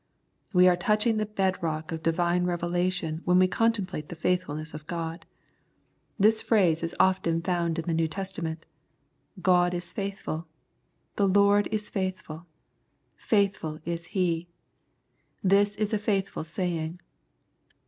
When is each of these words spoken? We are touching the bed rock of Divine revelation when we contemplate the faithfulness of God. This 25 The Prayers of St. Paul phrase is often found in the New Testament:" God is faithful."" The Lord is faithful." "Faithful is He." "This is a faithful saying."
We 0.51 0.67
are 0.67 0.75
touching 0.75 1.17
the 1.17 1.27
bed 1.27 1.61
rock 1.61 1.91
of 1.91 2.01
Divine 2.01 2.45
revelation 2.45 3.21
when 3.23 3.37
we 3.37 3.47
contemplate 3.47 4.09
the 4.09 4.15
faithfulness 4.15 4.73
of 4.73 4.87
God. 4.87 5.27
This 6.17 6.41
25 6.41 6.45
The 6.45 6.47
Prayers 6.47 6.71
of 6.71 6.79
St. 6.79 6.79
Paul 6.81 6.81
phrase 6.81 6.83
is 6.83 6.95
often 7.35 7.41
found 7.43 7.77
in 7.77 7.85
the 7.85 7.93
New 7.93 8.07
Testament:" 8.07 8.65
God 9.43 9.75
is 9.75 9.93
faithful."" 9.93 10.47
The 11.17 11.27
Lord 11.27 11.67
is 11.71 11.91
faithful." 11.91 12.47
"Faithful 13.15 13.79
is 13.85 14.07
He." 14.07 14.47
"This 15.43 15.75
is 15.75 15.93
a 15.93 15.99
faithful 15.99 16.45
saying." 16.45 16.99